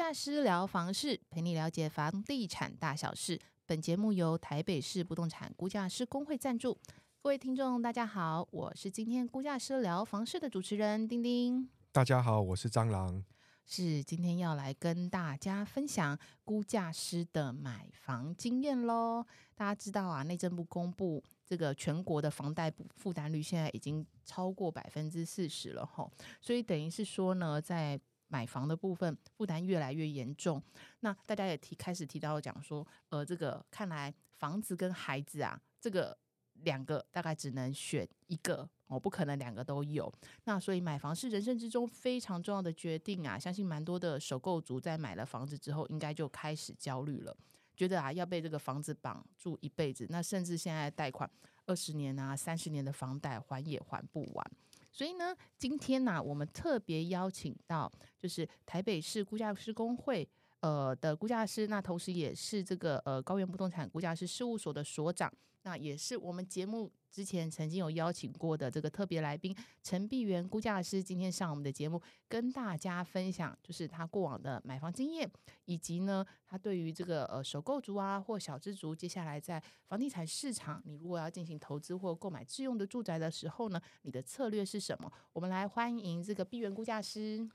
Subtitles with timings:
[0.00, 3.38] 价师聊房事，陪你了解房地产大小事。
[3.66, 6.72] 本节目由台北市不动产估价师工会赞助。
[7.20, 11.68] 各位听众，大家好，我是今天估价师聊房事的主持人丁丁。
[11.92, 13.22] 大家好，我是蟑螂。
[13.66, 19.24] 是今天要来跟大家分享估价师的买房经验喽。
[19.54, 26.10] 大家知道啊，内政部公布这个全国的房贷负担率现在已经超过百分之四十了吼，
[26.40, 30.62] 所以等于是说呢，在买房的部分负担越来越严重。
[31.00, 36.16] 那大家也提开始提到讲说，呃，这个看来房子跟孩子啊，这个。
[36.64, 40.12] 两个大概只能选一个我，不可能两个都有。
[40.44, 43.38] 那所以买房是人生之中非常重要的决定啊！
[43.38, 47.34] 相信蛮多的首购族在买了房子之后，应该就开始焦虑了，
[47.74, 50.06] 觉得啊要被这个房子绑住一辈子。
[50.10, 51.30] 那甚至现在贷款
[51.64, 54.50] 二十年啊、三十年的房贷还也还不完。
[54.92, 60.28] 所以呢，今天呢，我们特别邀请到就是台北市估价师工会。
[60.60, 75.30] 呃的估价师，那同时也是这个呃高原不动产估价师事务所的所长，那也是我们节目之前曾经有邀请过的这个特别来宾陈碧源估价师，今天上我们的节目跟大家分享，就是他过往的买房经验，
[75.64, 85.10] 以及呢他对于这个呃首购族啊或小资族，接下来在房地产市场，你如果要进行投资或购买自用的住宅的时候呢，你的策略是什么？
[85.32, 87.48] 我们来欢迎这个碧源估价师。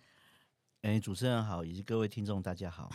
[0.86, 2.92] 哎，主持人好，以及各位听众，大家好。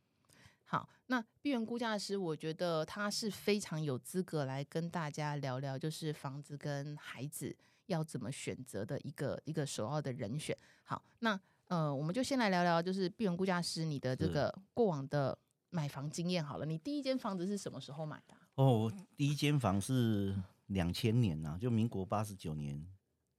[0.64, 7.54] 好，那碧源估价师，我觉得他是非常有资格来跟大家聊聊，就是房子跟孩子
[7.84, 10.56] 要怎么选择的一个一个首要的人选。
[10.84, 16.42] 好，那呃，我们就先来聊聊，就是碧源估价师你的这个过往的买房经验。
[16.42, 18.34] 好了，你第一间房子是什么时候买的？
[18.54, 20.34] 哦，第一间房是
[20.68, 22.82] 两千年呐，就民国八十九年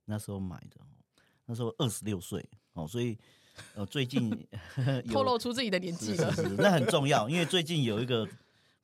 [0.05, 0.79] 那时候买的，
[1.45, 3.17] 那时候二十六岁哦，所以。
[3.75, 4.29] 呃，最近
[5.11, 8.27] 透露出自己的年纪了，那很重要，因为最近有一个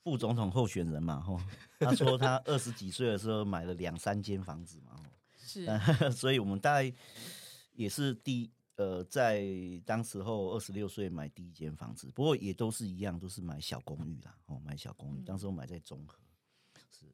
[0.03, 1.39] 副总统候选人嘛，吼，
[1.79, 5.01] 他说他二十几岁的时候买了两三间房子嘛，
[5.37, 5.65] 是，
[6.11, 6.93] 所以我们大概
[7.73, 9.43] 也是第呃，在
[9.85, 16.17] 当时候二十六岁买第一间房子，不过也都是一样，都是买小公寓啦，哦，买小公寓，当时我买在中和，
[16.91, 17.05] 是。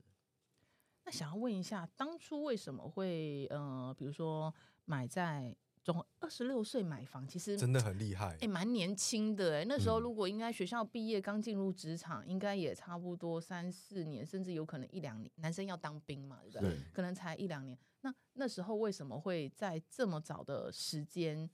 [1.06, 4.54] 那想要问一下，当初为什么会呃，比如说
[4.86, 5.56] 买在？
[5.84, 9.66] 总二十六岁买房，其实真的很厉害，哎，蛮年轻的哎。
[9.68, 15.32] 那时候如果应该学校毕业刚进入职场，应该也差不多三四年，甚至有可能一两年。
[15.38, 16.78] 男生要当兵嘛，对不对？
[16.94, 17.78] 可能才一两年。
[18.02, 21.50] 那那时候为什么会在这么早的时间？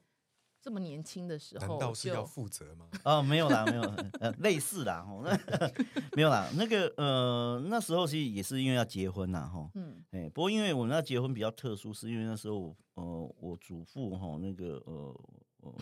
[0.68, 2.88] 这么年轻的时候，难道是要负责吗？
[3.06, 3.82] 哦，没有啦，没有，
[4.20, 5.24] 呃，类似啦，哦，
[6.12, 6.46] 没有啦。
[6.58, 15.16] 那个，呃，那时候其实也是因为要结婚啦，哈，嗯，哎，不过因为我那结婚比较特殊，是因为那时候，呃，我祖父哈，那个，呃，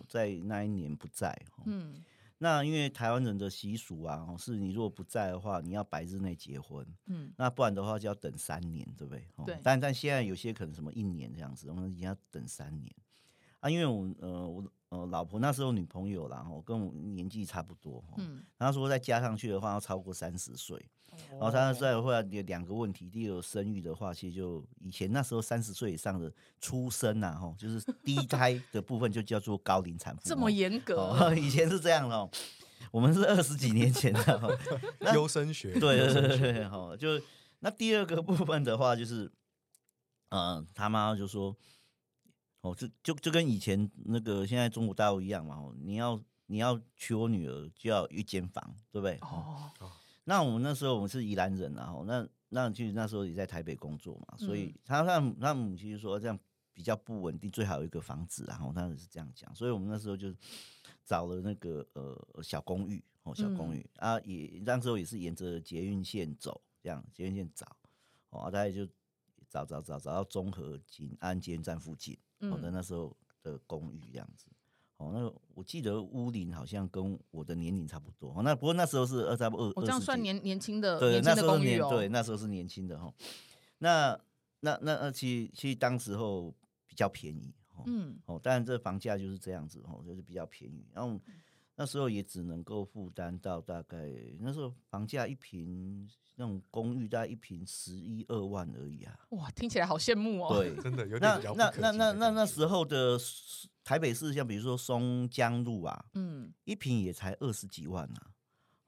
[0.08, 1.36] 在那一年不在，
[1.66, 1.96] 嗯，
[2.38, 9.28] 那因为台湾人的习俗啊，是你如果不在的话，你要白日内结婚，嗯，那不然的话就要等三年，对不对？
[9.48, 9.60] 对。
[9.64, 12.94] 但但现在有些可能什么一年这样子，我们也要等三年。
[13.66, 20.88] 啊，因为我呃，我呃，老婆那时候女朋友啦，后跟我年纪差不多，嗯，她说再加上去的话要超过三十岁，
[21.32, 26.32] 然后三十岁的话有两个问题，第一个生育的话，其实就以前那时候三十岁以上的
[26.62, 32.30] 出生呐，哈，就是第一胎的部分就叫做高龄产妇，这么严格，以前是这样哦，
[32.92, 34.60] 我们是二十几年前的
[35.16, 37.20] 优生学，对对对对，哈，就
[37.62, 39.32] 那第二个部分的话，就是，
[40.30, 41.58] 嗯，他妈就说。
[42.66, 49.20] 哦，就就就跟以前那个现在中国大陆一样嘛，哦，你要你要娶我女儿就要一间房，对不对？
[49.22, 49.72] 哦，
[50.24, 56.40] 那我们那时候我们是宜兰人啊，那那其实那时候也在台北工作嘛，所以他他他母亲就说这样
[56.74, 60.34] 比较不稳定，最好有一个房子，然后他是这样讲，所以我们那时候就
[61.06, 67.78] 找了那个呃小公寓哦，小公寓啊，也那时候也是沿着捷运线走，这样捷运线找，
[68.32, 68.88] 哦，大概就
[69.48, 72.18] 找找找找到中和景安捷运站附近。
[72.52, 74.48] 我的那时候的公寓这样子，
[74.98, 78.42] 哦，那我记得屋龄好像跟我的年龄差不多。
[78.44, 83.14] 那不过那时候是二三二，我这样算年年轻的，对，那时候年对，那时候是年轻的哈。
[83.80, 84.20] 那
[84.62, 86.54] 那那那其实其实当时候
[86.88, 87.54] 比较便宜，
[87.86, 91.20] 嗯，哦，当然这房价就是这样子，哦，就是比较便宜，然后。
[91.76, 93.98] 那时候也只能够负担到大概
[94.40, 99.18] 那时候房价一平那种公寓大概一平十一二万而已啊！
[99.32, 100.56] 哇，听起来好羡慕哦。
[100.56, 103.18] 对， 真的有点那那那那那那时候的
[103.84, 108.32] 台北市，像比如说松江路啊，嗯，一平也才二十几万啊。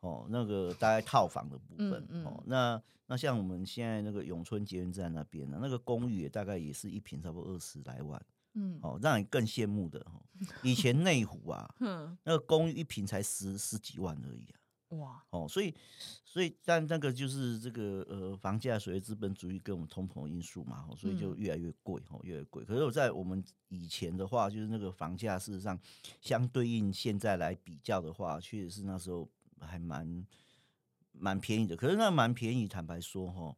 [0.01, 8.21] 哦，那个大概套房的部分哦，那那像我们现在那个永春捷运站那边呢，那个公寓也大概也是一平差不多二十来万。
[8.57, 10.21] 嗯哦，让你更羡慕的哦。
[10.63, 14.59] 以前内湖啊， 嗯，那个公寓一平才十十几万而已啊。
[14.97, 15.75] 哇，哦，所以，
[16.23, 22.63] 所以，但那个就是这个呃，房价随着资本主义跟我们通膨的因素嘛，哦所以就嗯越来越贵，哦，越来越贵。
[22.63, 25.77] 可是我在我们以前的话，就是那个房价，事实上
[26.21, 29.27] 相对应现在来比较的话，确实是那时候
[29.59, 30.25] 还蛮
[31.11, 31.75] 蛮便宜的。
[31.75, 33.53] 可是那蛮便宜，坦白说，哈，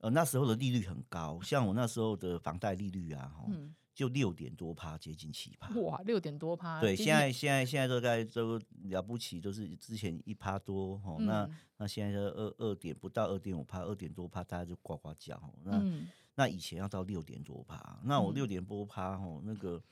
[0.00, 5.74] 呃，那时候的利率很高，像我那时候的房贷利率啊，哈、嗯，就六点多趴，接近七趴。
[5.80, 15.52] 哇，六点多趴，对，现在现在现在都在都了不起，都是之前一趴多哦，那嗯那现在就二二点不到二点五趴，二点多趴，大家就呱呱叫哦。
[15.64, 16.06] 那、嗯
[16.36, 19.82] 那以前要到六点多趴，那我嗯六点多趴哦，那个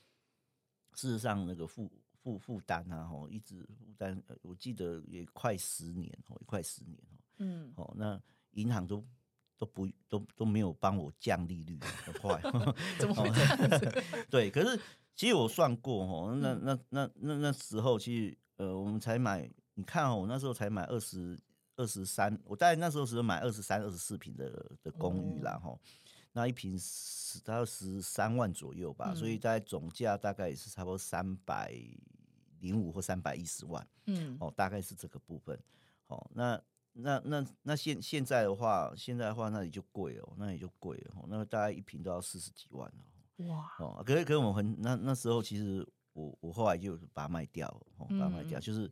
[0.94, 1.90] 事实上那个负
[2.22, 9.04] 负负担啊，哦，一直负担，呃我记得也快十年哦，也快十年哦，嗯，哦，那银行都。
[9.58, 12.40] 都不都都没有帮我降利率，很坏。
[12.98, 14.02] 怎么会这样子？
[14.30, 14.80] 对，可是
[15.14, 21.38] 其实我算过哦，那嗯那那那那时候其实呃，我们才买，你看哦，我那时候才买二十
[21.76, 24.50] 二十三，我大概那时候只有买二十三、二十四平的
[24.82, 25.78] 的公寓啦哈、
[26.32, 31.74] 那一平十大概十三万左右吧，所以嗯大概总价大概也是差不多三百
[32.60, 35.58] 零五或三百一十万嗯哦，大概是这个部分。
[36.08, 36.60] 哦，那
[36.98, 43.46] 那那那现现在的话，现在的话那里就贵哦，那里就贵哦，那大概一瓶都要四十几万哦。
[43.48, 48.90] 哇，哦，可是可是我很那那时候其实我我后来就把它卖掉了，哦，把它卖掉，嗯就是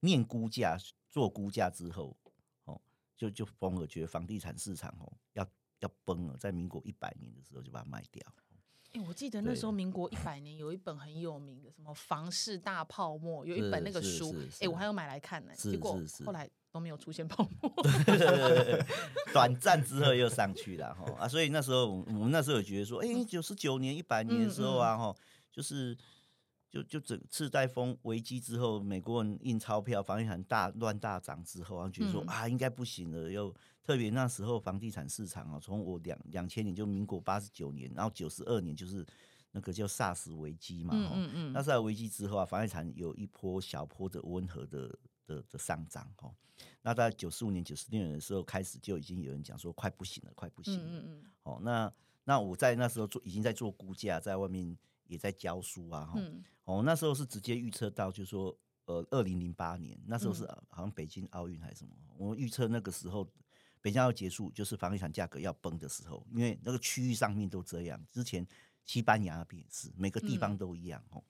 [0.00, 0.76] 念估价
[1.10, 2.14] 做估价之后，
[2.64, 2.78] 哦，
[3.16, 5.46] 就就疯了，觉得房地产市场哦要
[5.80, 8.22] 要崩了，在民国一百年的时候就把它卖掉。
[8.92, 17.72] 哎、我记得那时候民国一百年有一本很有名的什么房市大泡沫，有一本那个书，哎、我还有买来看呢、是结果后来都没有出现泡沫。
[19.32, 25.16] 短暂之后又上去了哈啊，所以那时候我我们那时候有觉得说，哎、九十九年、一百年的时候啊，哈、
[25.50, 25.96] 就是
[26.70, 32.28] 就就整次贷风危机之后，美国人印钞票，房地产大乱大涨之后，然后觉得说、嗯。
[32.28, 39.04] 啊，应该不行了，又特别那时候房地产市场啊，从我两两千年就民国八十九年，然后九十二年就是
[39.52, 44.94] 那个叫 SARS 危机嘛，嗯嗯嗯，那 SARS 危机之后啊，房地产有一波小波的温和的
[45.26, 46.34] 的的上涨哦。
[46.80, 51.00] 那在九四五年、九十六年的时候开始，就已经有人讲说快不行了，快不行了。
[51.00, 51.92] 嗯嗯哦，那
[52.24, 54.76] 那我在那时候做已经在做估价，在外面
[55.06, 56.12] 也在教书啊。
[56.64, 58.56] 哦，那时候是直接预测到，就是说
[58.86, 63.28] 呃，二零零八年那时候是嗯好像北京奥运还是什么，我们预测那个时候
[63.82, 68.04] 北京要结束，就是房地产价格要崩的时候，因为那个区域上面都这样。
[68.10, 68.46] 之前
[68.84, 71.22] 西班牙那边也是，每个地方嗯都一样哦。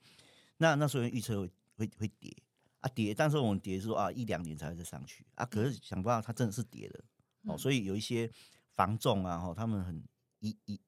[0.57, 2.35] 那那时候预测会会会跌
[2.87, 6.99] 啊跌，但是我们跌是说啊一两年才会再上去啊，可是想不到它真的是跌的
[7.43, 7.59] 哦，嗯。
[7.59, 8.31] 所以有一些
[8.75, 10.03] 房仲啊哈，他们很
[10.39, 10.81] 一一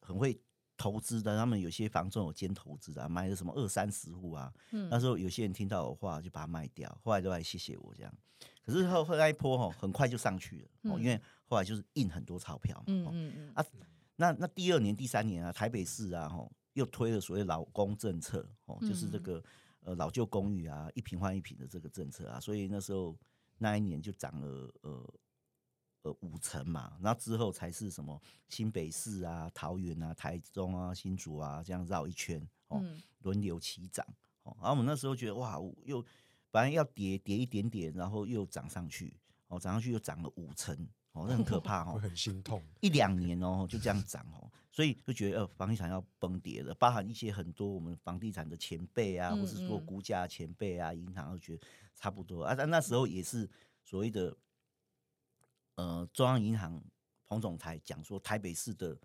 [0.00, 0.40] 很会
[0.76, 4.88] 投资的，他们有些房仲有兼投资的、啊，买了什么二三十户啊，嗯。
[4.88, 8.14] 那时候有些人听到我话就把它卖掉，后来都来谢谢我这样。
[8.62, 12.84] 可是后后来一波哈，很快就上去了哦，嗯因为后来就是印很多钞票嘛。
[12.86, 13.52] 嗯哦嗯嗯。
[13.54, 13.66] 啊
[14.16, 19.22] 那那第二年、第三年啊，台北市啊，吼又推了所谓老公政策，哦，就是这嗯。
[19.22, 19.44] 个
[19.90, 23.18] 呃老旧公寓啊，一平换一平的这个政策啊，所以那时候
[23.58, 25.14] 那一年就涨了呃
[26.02, 34.06] 呃五成嘛，然后之后才是什么新北市啊、桃园啊、台中啊、新竹啊这样绕一圈哦，嗯轮流齐涨
[34.44, 34.56] 哦。
[34.60, 36.00] 然后我们那时候觉得哇，又
[36.52, 39.18] 本来要跌跌一点点，然后又涨上去
[39.48, 42.00] 哦，涨上去又涨了五成哦，那很可怕哦 会。
[42.00, 42.62] 很心痛。
[42.80, 52.54] 一两年哦，就这样涨哦，所以就觉得呃，房地产要崩跌了，包含一些很多我们房地产的前辈啊，嗯或是做嗯估价前辈啊，银行都觉得差不多啊。
[52.56, 53.48] 但那时候也是
[53.84, 54.36] 所谓的
[55.76, 56.82] 呃，中央银行
[57.26, 58.96] 彭总裁讲说，台北市的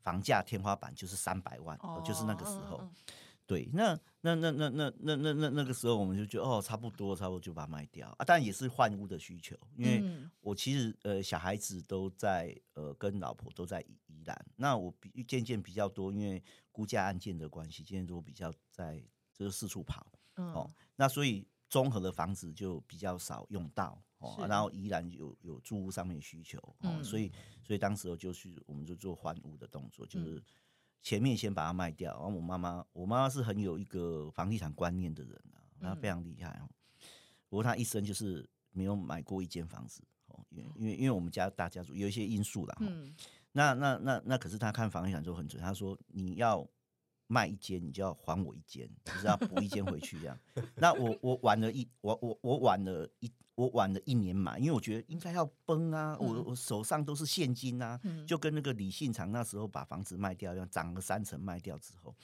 [0.00, 2.78] 房价天花板就是三百万，哦，就是那个时候。
[2.82, 3.14] 嗯嗯
[3.46, 8.24] 对，那那那那那那那那那个时候，我们就觉得哦，差不多，差不多就把它卖掉啊。
[8.24, 18.98] 当然也是换屋的需求，因为嗯我其实呃小孩子都在呃跟老婆都在宜宜兰，那我比渐渐比较多，因为估价案件的关系，渐渐都比较在
[19.34, 27.30] 就是四处跑嗯哦，那所以综合的房子就比较少用到哦，是然后宜兰有有住屋上面的需求哦，嗯所以
[27.62, 30.42] 所以当时就是我们就做换屋的动作，就嗯是。
[31.04, 36.64] 前面先把它卖掉，然后我妈妈，我妈妈是很有一个房地产观念的人啊，她嗯非常厉害哦。
[37.50, 42.74] 不过她一生就是没有买过一间房子哦，因为因为因为我们家大家族有一些因素啦。
[42.80, 43.14] 哦嗯
[43.56, 46.66] 那那那那可是她看房地产就很准，她说你要
[47.26, 50.38] 卖一间，你就要还我一间，就是要补一间回去这样。
[50.76, 62.14] 那我我晚了一我我我晚了一我晚了一年买，因为我觉得应该要崩啊，我嗯我手上都是现金啊，嗯就跟那个李信长那时候把房子卖掉一样，涨了三成卖掉之后，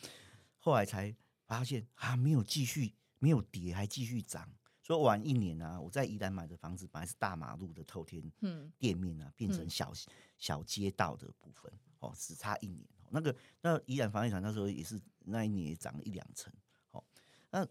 [0.58, 1.14] 后来才
[1.46, 4.48] 发现啊，没有继续没有跌，还继续涨。
[4.82, 9.92] 所以晚一年啊，我在宜兰买的房子本来是大马路的透天嗯店面啊，变成小、
[10.36, 12.84] 小街道的部分哦，只差一年。
[13.10, 16.52] 哦那个那宜兰房地产那时候也是那一年也涨了一两成。
[16.92, 17.04] 哦，
[17.50, 17.66] 那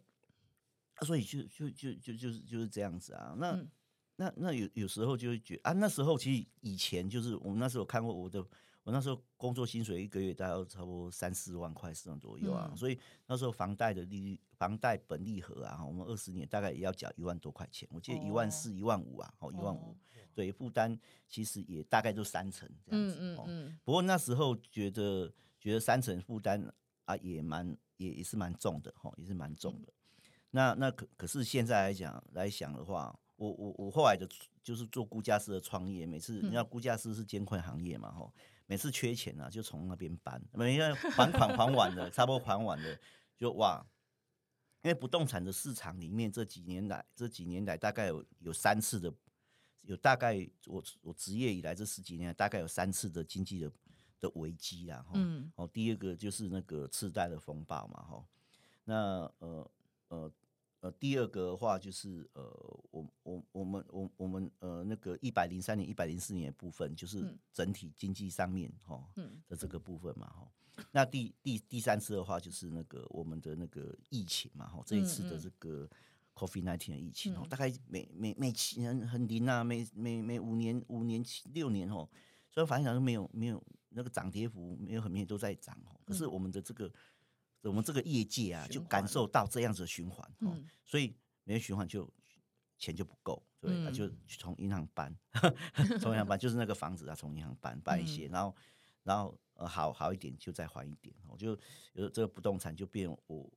[0.99, 3.35] 那所以就就就就就是就是这样子啊。
[3.37, 3.69] 那、嗯
[4.17, 8.45] 那那有有时候就会觉得啊，那时候其实以前就是我们那时候看过我的，
[8.83, 19.95] 我那时候工作薪水一个月大概差不多三四万块四万左右啊，嗯所以那时候房贷的利率、房贷本利和啊，我们二十年大概也要缴一万多块钱，我记得一万四、一万五啊，哦，一万五哦，
[20.33, 23.35] 对，负担其实也大概就三成这样嗯子，嗯。
[23.35, 26.73] 嗯嗯，不过那时候觉得觉得三成负担
[27.05, 29.93] 啊也蛮也也是蛮重的哈，也是蛮重的。
[30.51, 34.27] 那那可可是现在来讲来想的话，我我我后来的
[34.63, 38.33] 就是做估价师的创业，每次你知道估价师是监控行业嘛哈，
[38.69, 42.99] 每次缺钱啊就从那边搬， 每个还款还完了， 差不多还完了
[43.35, 43.83] 就哇。
[44.81, 49.13] 因为不动产的市场里面，这几年来，这几年来大概有有三次的，
[49.81, 53.71] 有大概我我职业以来这十几年，大概有三次的经济的
[54.21, 55.01] 的危机啊。
[55.01, 58.25] 哈嗯哦，第二个就是那个次贷的风暴嘛，哈。
[58.85, 58.95] 那
[59.39, 59.71] 呃
[60.07, 60.31] 呃
[60.81, 62.43] 呃，第二个的话就是呃，
[62.91, 67.37] 我我我们我我们呃那个一百零三年、一百零四年的部分，就是嗯。
[67.51, 70.49] 整体经济上面哈嗯的这个部分嘛，哈。
[70.91, 75.89] 那第第第三次的话，就是那个我们的那个疫情嘛，哈，这一次的这个
[76.33, 77.49] COVID nineteen 的疫情哦，嗯。
[77.49, 82.07] 大概每每每七年很灵啊，每每每五年五年七六年哦，
[82.49, 86.89] 虽然房地产都没有没有那个涨跌幅没有很明显都在涨哦，可是我们的这个
[87.63, 90.69] 我们这个业界啊，就感受到这样子的循环哦，嗯。
[90.85, 92.11] 所以没有循环就
[92.77, 94.09] 钱就不够，对，那嗯就。
[94.37, 95.13] 从银行搬，
[95.99, 98.31] 从银行搬就是那个房子啊，从银行搬搬一些，嗯。
[98.31, 98.55] 然后
[99.03, 101.57] 然后呃好好一点就再还一点，我就
[101.93, 103.51] 有这个不动产就变我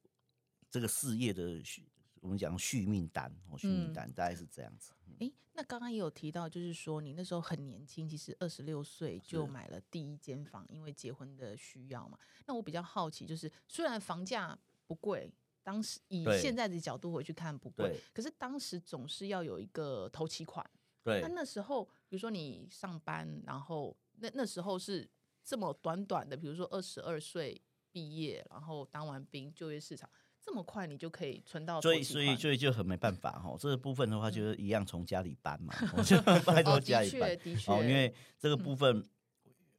[0.70, 1.91] 这个事业的续，
[2.22, 4.92] 我们讲续命单，哦，续命嗯单大概是这样子。
[5.18, 12.16] 诶，那刚刚也有提到，就是说你那时候很年轻，其实二十六岁就买了第一间房，因为结婚的需要嘛。
[12.46, 15.32] 那我比较好奇，就是虽然房价不贵，
[15.64, 20.64] 当时以现在的角度回去看不贵，可是当时总是要有一个头期款。
[21.02, 25.08] 对那那时候，比如说你上班，然后那那时候是
[25.42, 27.60] 这么短短的，比如说二十二岁
[27.90, 30.08] 毕业，然后当完兵就业市场
[30.44, 33.56] 这么快，你就可以存到所以，所以，所以就很没办法哈。
[33.58, 37.54] 这个部分的话，就是一样从家里搬嘛，我就 拜托哦，家里搬的确，。
[37.54, 37.56] 的。
[37.56, 38.62] 确，哦，因为这个嗯。
[38.62, 39.08] 部分，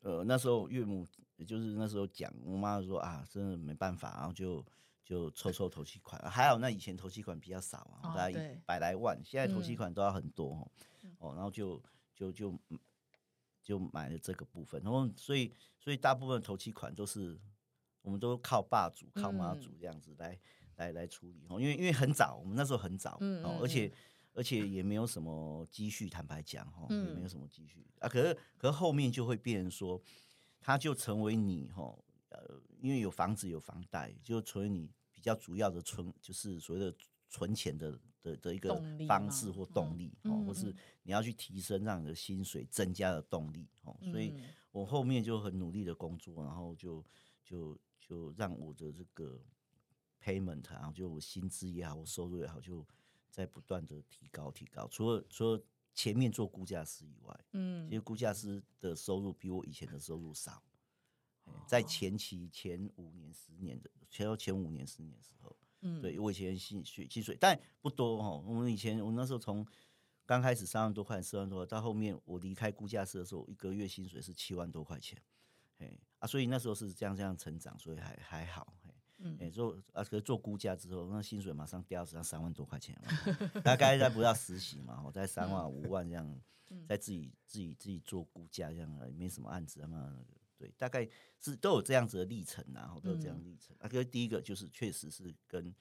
[0.01, 1.05] 呃，那时候岳母
[1.35, 4.65] 也就是那时候讲，我妈说啊，真的没办法，然后就
[5.03, 9.75] 就凑凑头期款，还好那以前头期款比较少啊，哦大概百来万，现在头期嗯。
[9.75, 11.15] 款都要很多哦，嗯。
[11.19, 11.81] 哦，然后就
[12.15, 12.79] 就就嗯
[13.61, 17.37] 就买了这个部分，然后所以所以大部分头期款都是
[18.03, 20.39] 我们都靠爸祖、靠妈祖嗯这样子来、
[20.75, 23.91] 来来处理哦，因为因为很早，我们那时候很早，嗯嗯，哦而且嗯
[24.35, 27.29] 而且也没有什么积蓄，坦白讲哈，也没有嗯。
[27.29, 27.85] 什么积蓄。
[27.99, 28.09] 啊。
[28.09, 30.01] 可是可是后面就会变成说，
[30.59, 31.95] 它就成为你哈
[32.29, 36.95] 呃，因为有房子有房贷，就成为你比较主要的存，就是所谓的
[37.29, 38.75] 存钱的的的一个
[39.07, 40.75] 方式或动嗯力哦，嗯或是嗯。
[41.03, 43.95] 你要去提升让你的薪水增加的动力哦。
[44.11, 44.41] 所以嗯。
[44.71, 47.05] 我后面就很努力的工作，然后就
[47.43, 49.39] 就就让我的这个
[50.21, 52.85] payment，然后就我薪资也好，我收入也好，就
[53.29, 54.87] 在不断的提高提高。
[54.87, 60.63] 除了除了前面做估价师以外，嗯其实估价师的收入比我以前的收入少。
[61.45, 68.43] 哎在哦前期前五年、十年的前前五年、十年的时候，嗯对我以前薪水薪水，但不多哦。
[68.47, 69.65] 我们以前我那时候从
[70.25, 75.21] 刚开始三万多块、四万多块，到后面我离开估价师的时候，一个月薪水是七万多块钱，
[75.79, 79.37] 哎啊，所以那时候是这样这样成长，所以还还好，哎嗯。
[79.41, 83.11] 哎做啊，可是做估价之后，那薪水马上掉只要三万多块钱嘛，
[83.61, 86.25] 大概在不到实习嘛，我在三万五万这样，
[86.71, 86.85] 嗯。
[86.87, 90.25] 在自己自己自己做估价这样，啊没什么案子，他妈那个
[90.57, 91.05] 对，大概
[91.41, 93.75] 是都有这样子的历程然后，都有这样的历程。
[93.79, 95.75] 啊，可是第一个就是确实是跟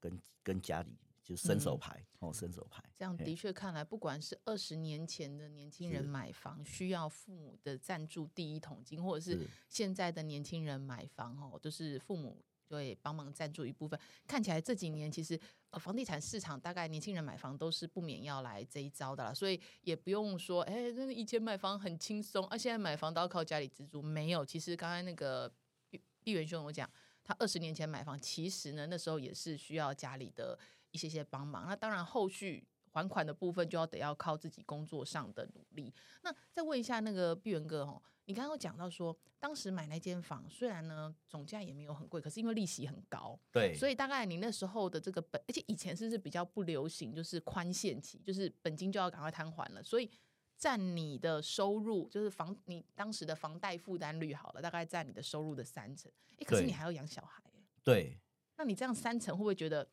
[0.00, 13.98] 跟跟家里就伸手嗯牌、哦，伸手牌，这样的确看来，不管是二十年前的年轻人买房需要父母的赞助第一桶金，或者是是现在的年轻人买房哦，都是父母就会帮忙赞助一部分。
[14.26, 15.40] 看起来这几年其实
[15.70, 24.02] 呃房地产市场大概年轻人买房都是不免要来这一招的啦，所以也不用说哎，那以前买房很轻松，啊，现在买房都要靠家里资助。
[24.02, 25.50] 没有，其实刚才那个
[25.88, 26.88] 毕毕元兄我讲，
[27.24, 30.58] 他二十年前买房，其实呢那时候也是需要家里的
[30.90, 31.66] 一些些帮忙。
[31.66, 35.92] 那当然后续还款的部分就要得要靠自己工作上的努力。
[36.22, 50.08] 那再问一下那个毕元哥哦，你刚刚有讲到说，当时买那间房，虽然呢总价也没有很贵，可是因为利息很高，对，所以大概你那时候的这个本，而且以前是不是比较不流行，就是宽限期，就是本金就要赶快摊还了，所以
[50.56, 56.10] 占你的收入，就是房你当时的房贷负担率好了，大概占你的收入的三成。
[56.38, 58.18] 哎，可是你还要养小孩耶，对
[58.56, 59.86] 那你这样三成会不会觉得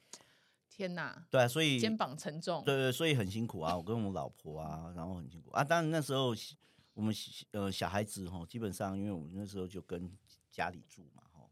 [0.69, 2.63] 天哪，对啊，所以肩膀沉重？
[2.63, 5.63] 对对，所以很辛苦啊，我跟我老婆啊，然后很辛苦啊。
[5.63, 6.33] 当然那时候
[6.93, 7.13] 我们
[7.51, 10.09] 呃小孩子哈，基本上因为我们那时候就跟
[10.49, 11.49] 家里住嘛哈，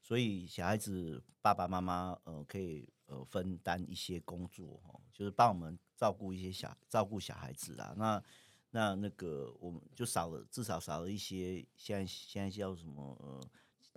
[0.00, 7.94] 所以小孩子爸爸妈妈呃可以呃分担一些工作哈，就是帮我们照顾一些小照顾小孩子啊。
[7.96, 8.22] 那
[8.70, 13.40] 那那个我们就少了至少少了一些现在现在叫什么呃。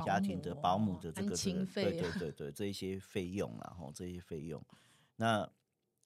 [0.03, 4.61] 家庭的保姆的这个对对啊对对这一些费用啦，吼这些费用，
[5.17, 5.47] 那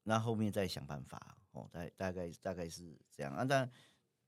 [0.03, 3.45] 那后面再想办法哦，大大概大概是这样啊。
[3.45, 3.71] 但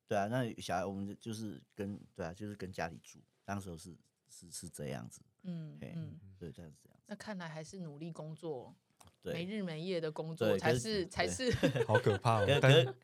[0.08, 3.93] 对啊，那小孩我们就是跟对啊，就是跟家里住，当时候是
[4.29, 8.74] 是是这样子，嘿嗯嗯，对，这样子这样子，那看来还是努力工作，
[9.21, 11.51] 没，日没夜的工作才是才是
[11.88, 12.59] 好可怕哦！
[12.61, 12.95] 但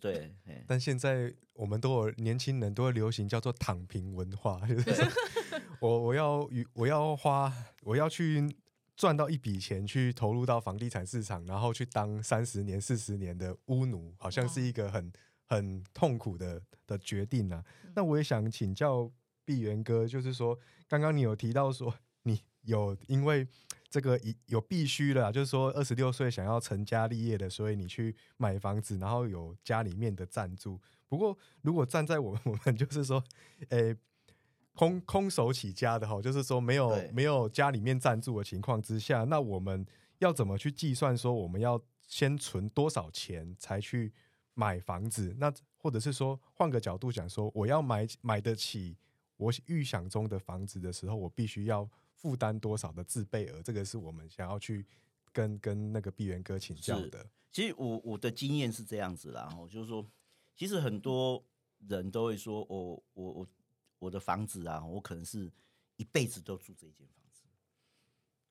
[0.00, 0.34] 对，
[0.66, 5.02] 但现在我们都有年轻人都会流行叫做躺平文化， 就是
[5.80, 8.42] 我我要与我要花我要去
[8.96, 15.12] 赚到一笔钱去投入到房地产市场，然后去当三十年四十年的屋奴，好像是一个很
[15.44, 17.62] 很痛苦的的决定啊。
[17.94, 19.10] 那我也想请教
[19.44, 20.58] 碧源哥，就是说
[20.88, 22.07] 刚刚你有提到说你
[22.68, 23.46] 有因为
[23.90, 30.78] 这个一有必须的啊，就是说二十六岁想要成家立业的，所以你去买房子，然后有家里面的赞助。
[31.08, 33.24] 不过如果站在我们 我们就是说，
[33.70, 33.96] 诶、
[34.74, 39.86] 空空手起家的哈，就是说没有没有家里面赞助的情况之下，那我们
[40.18, 44.12] 要怎么去计算说我们要先存多少钱才去
[44.52, 45.34] 买房子？
[45.38, 48.98] 那或者是说换个角度讲说，我要买买得起
[49.38, 53.62] 我预想中的房子的时候，我必须要负担多少的自备额？
[53.62, 54.84] 这个是我们想要去
[55.32, 57.24] 跟跟那个碧源哥请教的。
[57.52, 60.04] 其实我我的经验是这样子啦，哦，就是说，
[60.56, 61.42] 其实很多
[61.86, 63.48] 人都会说，我我我
[64.00, 65.50] 我的房子啊，我可能是
[65.96, 67.44] 一辈子都住这一间房子，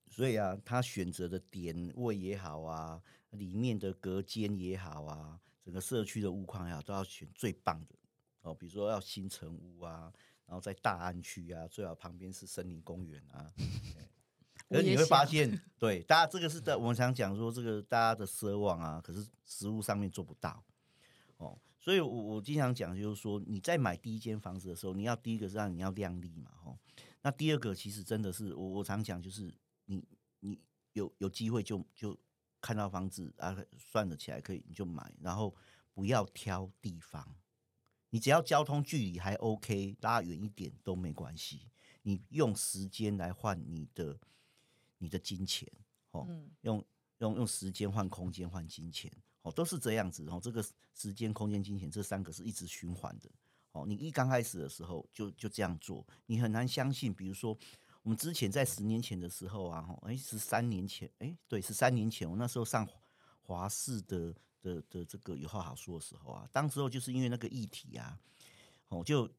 [0.10, 3.01] 所以啊，他选择的点位也好啊，
[3.32, 7.95] 里面的隔间也好啊，整个社区的屋况也好，都要选最棒的
[8.41, 10.12] 哦，比如说要新城屋啊，
[10.47, 13.53] 然后在大安区啊，最好旁边是森林公园啊。
[14.69, 20.63] 我可是你会发现，对大家这个是在我们常讲说这个大家的奢望啊，可是实物上面做不到
[21.38, 21.57] 哦。
[21.79, 26.77] 所以我我经常讲就是说，你在买第一间房子的时候，你要第一个是让你要量力嘛，吼。
[27.21, 29.53] 那第二个其实真的是我我常讲就是
[29.86, 30.05] 你
[30.41, 30.60] 你
[30.93, 32.17] 有有机会就就
[32.60, 35.55] 看到房子啊，算得起来可以你就买，然后
[35.93, 37.25] 不要挑地方，
[38.10, 41.62] 你只要交通距离还 OK，拉远一点都没关系。
[42.04, 44.17] 你用时间来换你的
[44.98, 45.70] 你的金钱，
[46.12, 46.86] 哦，嗯用
[47.20, 50.24] 用用时间换空间换金钱，哦，都是这样子。
[50.24, 53.30] 然哦，这个时间、空间、金钱这三个是一直循环的。
[53.74, 57.13] 哦，你一刚开始的时候就就这样做，你很难相信。
[57.13, 57.56] 比如说，
[58.04, 62.88] 我们之前在十年前的时候啊，哦，哎，十三年前，哎，对，十三年前，我那时候上
[63.41, 64.34] 华视的
[64.67, 68.19] 的的这个有话好说的时候啊，当时候就是因为那个议题啊，
[68.89, 69.30] 哦，就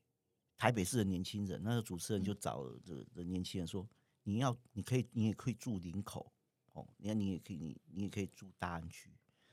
[0.57, 3.87] 台北市的年轻人，那个主持人就找了的的年轻人说，
[4.23, 6.33] 你要你可以你也可以住林口，
[6.73, 9.11] 哦，你看你也可以你你也可以住大安区。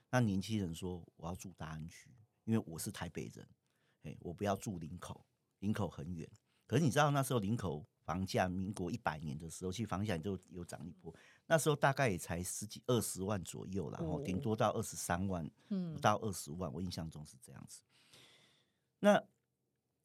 [0.09, 2.09] 那年轻人说我要住大安区，
[2.45, 3.47] 因为我是台北人，
[4.03, 5.25] 哎，我不要住林口，
[5.59, 6.29] 林口很远。
[6.65, 11.13] 可是你知道那时候林口房价，民国一百年的时候，其实房价就有涨一波，
[11.47, 17.81] 那时候大概也才十几二十万左右啦，然后顶哦多到二十三万，嗯不到二十万，我印象中是这样子。
[18.99, 19.23] 那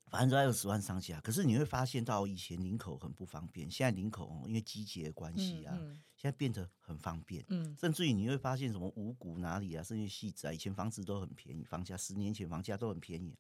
[0.07, 7.43] 反正都在二十万上下，可是你会发现到以前林口很不方便，现在林口哦，因为季节的关系啊，嗯现在变得很方便。
[7.49, 13.39] 嗯甚至于你会发现什么五股哪里啊，甚至细仔啊，以前房子都很便宜，房价十年前房价都很便宜，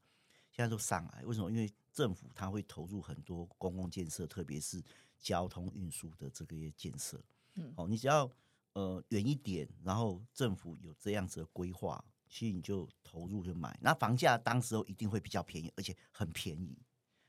[0.52, 1.24] 现在都上来。
[1.24, 1.50] 为什么？
[1.50, 4.82] 因为政府它会投入很多公共建设，特别是
[5.18, 7.20] 交通运输的这个建设。
[7.60, 8.30] 嗯哦，你只要
[8.72, 16.76] 呃远一点，然后政府有这样子的规划，其实你就投入就买，那房价当时候一定会比较便宜，而且很便宜。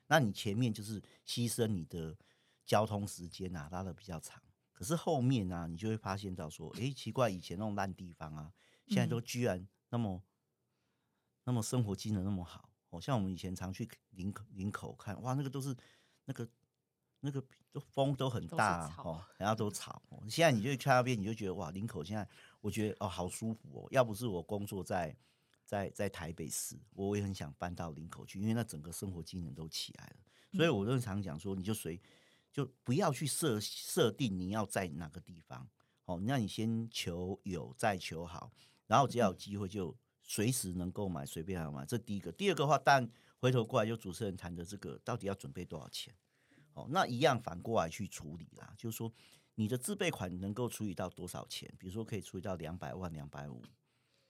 [0.07, 2.17] 那你前面就是牺牲你的
[2.65, 4.41] 交通时间啊，拉的比较长。
[4.73, 8.51] 可是后面呢、啊，你就会发现到说，诶，奇怪，以前那种烂地方啊，
[8.87, 10.23] 现在都居然那么、
[11.43, 12.69] 那么生活机能那么好。
[12.89, 15.75] 哦，像我们以前常去林口林口看，哇，那个都是
[16.25, 16.49] 那个
[17.21, 20.01] 那个都风都很大哦，然后都草。
[20.09, 22.27] 哦现在你就看那边，你就觉得哇，林口现在
[22.59, 23.87] 我觉得哦好舒服哦。
[23.91, 25.15] 要不是我工作在
[25.65, 30.15] 在在台北市，我也很想搬到林口去，因为那整个生活机能都起来了。
[30.53, 31.99] 所以我就常讲说，你就随
[32.51, 35.67] 就不要去设设定你要在哪个地方，
[36.05, 38.51] 哦，那你先求有，再求好，
[38.87, 41.85] 然后只要有机会就随时能够买，随便买。
[41.85, 46.13] 这第一个，第二个话，但回头过来就主持人谈的这个，到底要准备多少钱？
[46.73, 49.11] 哦，那一样反过来去处理啦，就是说
[49.55, 51.71] 你的自备款能够处理到多少钱？
[51.77, 53.61] 比如说可以处理到两百万、两百五，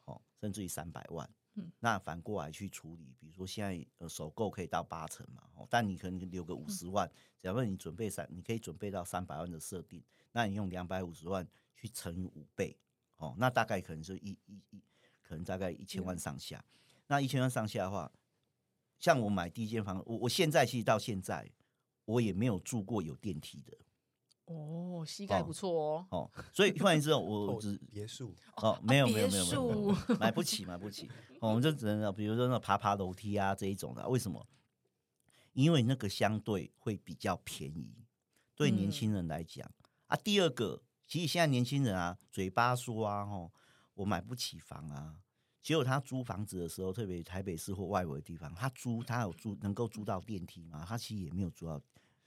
[0.06, 1.30] 哦，甚至于三百万。
[1.56, 10.02] 嗯，那反过来去处理，比如说现在呃首购可以到八成嘛，哦，但你可能留个五十万，假如你准备三，你可以准备到三百万的设定，
[10.32, 12.78] 那你用两百五十万去乘以五倍，
[13.18, 14.82] 哦，那大概可能就一一一，
[15.22, 16.64] 可能大概一千万上下。
[17.08, 18.10] 那一千万上下的话，
[18.98, 21.52] 像我买第一间房，我我现在其实到现在。
[22.06, 23.78] 我也没有住过有电梯的
[24.46, 26.08] 哦，膝盖不错哦。
[26.10, 31.10] 哦，所以换言之，我 只别墅哦，没有没有没有没有，买不起买不起。
[31.40, 34.46] 我们就只能比如说那爬爬楼梯啊这一种的，为什么？
[35.54, 38.06] 因为那个相对会比较便宜，
[38.56, 39.70] 对年轻人来讲
[40.08, 40.18] 啊。
[40.18, 43.52] 第二个，其实现在年轻人啊，嘴巴说啊，哦，
[43.96, 45.16] 我买不起房啊。
[45.62, 50.84] 结果他租房子的时候，特别台北市或外围的地方，他租他有租能够租到电梯吗？
[50.88, 51.80] 他其实也没有租到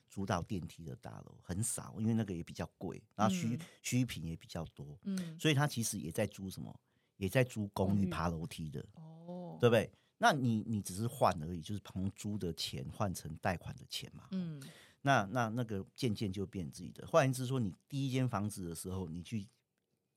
[0.09, 6.73] 租到电梯的大楼，很少，因为那个也比较贵，然后虚虚品也比较多，嗯，所以他其实也在租什么，
[7.17, 9.91] 也在租公寓爬楼梯的，哦，对不对？
[10.19, 14.63] 那你你只是换而已，就是从租的钱换成贷款的钱嘛，嗯，
[15.03, 17.05] 那那那个渐渐就变自己的。
[17.09, 19.49] 换言之说，你第一间房子的时候，你去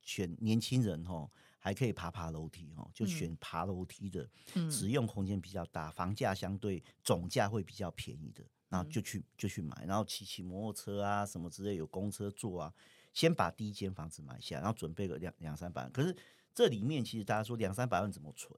[0.03, 1.27] 选年轻人哦。
[1.67, 4.25] 还可以爬爬楼梯哦，就选爬楼梯的，
[4.71, 12.73] 使用空间比较大，房价相对总价会比较便宜的，然后就去就去买，然后骑骑摩托车啊什么之类，有公车坐啊，
[13.11, 15.91] 先把第一间房子买下，然后准备个两两三百万。
[15.91, 16.15] 可是
[16.53, 18.57] 这里面其实大家说两三百万怎么存？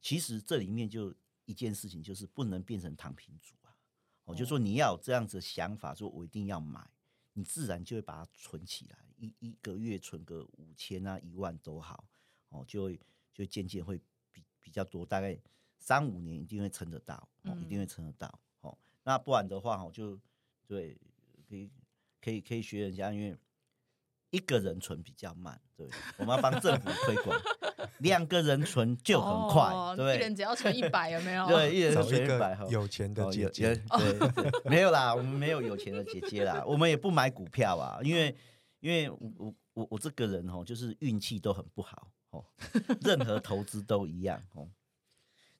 [0.00, 3.76] 其实这里面就一件事情，就是不能变成躺平族啊。
[4.24, 6.88] 我就说你要有这样子想法，说我一定要买，
[7.34, 12.08] 你自然就会把它存起来，一一个月存个五千啊一万都好。
[12.54, 13.00] 哦，就会
[13.32, 15.36] 就渐渐会比比较多，大概
[15.76, 18.40] 三五年一定会撑得到，哦，一定会撑得到。
[18.60, 20.18] 哦，那不然的话，哦，就
[20.66, 20.96] 对，
[21.48, 21.70] 可以
[22.20, 23.36] 可以可以学人家，因为
[24.30, 25.88] 一个人存比较慢，对，
[26.18, 27.38] 我们要帮政府推广，
[27.98, 31.46] 两个人存就很快，对，一人只要存一百，有没有？
[31.50, 38.34] 对，一人存一百，有钱的姐姐，对，没有啦，我们没有有钱的姐姐啦，我们也不买股票啊，因为
[38.80, 42.10] 因为我我我我这个人哦，就是运气都很不好。
[42.34, 42.44] 哦，
[43.02, 44.68] 任何投资都一样哦。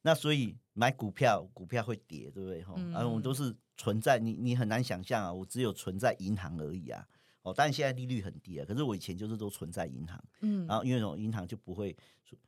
[0.02, 2.62] 那所以买股票，股票会跌，对不对？
[2.62, 5.32] 哈，而我们都是存在你，你很难想象啊。
[5.32, 7.08] 我只有存在银行而已啊。
[7.42, 8.64] 哦，但现在利率很低啊。
[8.66, 11.96] 可是我以前就是都存在银行，嗯，然后因为什么银行就不会，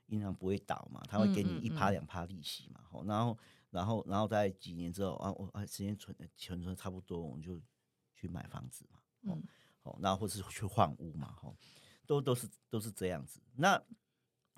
[0.08, 2.80] 银行不会倒嘛，他会给你一趴两趴利息嘛。
[2.90, 3.38] 哦，然后，
[3.70, 7.58] 然后，然后在几年之后啊，我啊时间存存存差不多，我们就
[8.14, 8.98] 去买房子嘛。
[9.32, 9.38] 哦，
[9.84, 11.32] 哦，然后或是去换屋嘛。
[11.40, 11.50] 哈，
[12.06, 13.40] 都都是都是这样子。
[13.54, 13.82] 那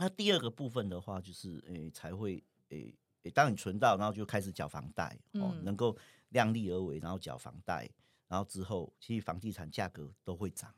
[0.00, 5.96] 那第二个部分的话，就是诶才会诶诶，当你存到，然后就开始缴房贷哦，能够
[6.28, 7.90] 量力而为，然后缴房贷，
[8.28, 10.72] 然后之后其实房地产价格都会涨。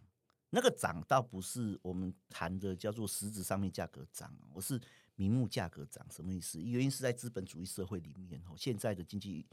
[0.49, 4.81] 那个涨倒不是我们谈的叫做实质上面价格涨，我是
[5.17, 6.61] 名目价格涨，什么意思？
[6.63, 9.47] 原因是在资本主义社会里面哦，现在的经济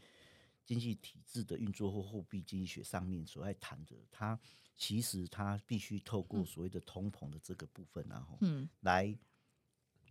[0.65, 4.39] 经济体制的运作或货币经济学上面所在谈的，它
[4.77, 9.13] 其实它必须透过所谓的通膨的这个部分，然后嗯来。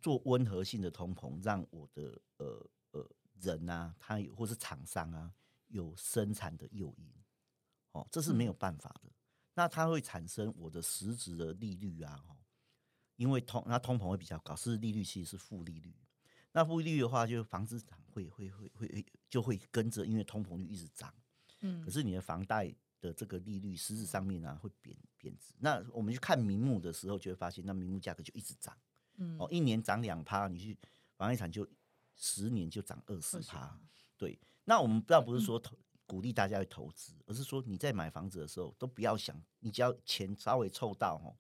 [0.07, 5.35] 做温和性的通膨，让我的呃呃人啊，他有或是厂商啊
[5.67, 7.13] 有生产的诱因，
[7.91, 9.11] 哦，这是没有办法的。
[9.53, 12.37] 那它会产生我的实质的利率啊，哦，
[13.17, 15.93] 因为通那通膨会比较高，是利率其实是负利率。
[16.53, 21.13] 那负利率的话，就是房子产会会会会就会跟着，因为通膨率一直涨，
[21.63, 25.53] 嗯，可是你的房贷的这个利率实质上面啊会贬贬值。
[25.59, 28.79] 那我们去看名目的时候，就会发现那名目价格就一直涨。
[29.39, 30.77] 哦，一年涨两趴，你去
[31.17, 31.67] 房地产就
[32.15, 33.79] 十年就涨二十趴。
[34.17, 35.77] 对，那我们不要不是说投
[36.07, 41.37] 鼓励大家去投资，而是说你在买房子的时候都不要想，你只要钱稍微凑到哦，